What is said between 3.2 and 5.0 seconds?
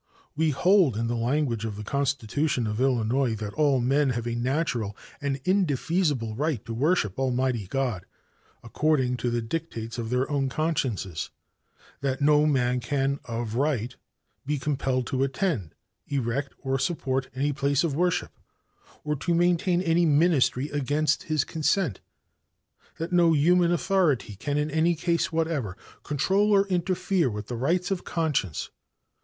that all men have a natural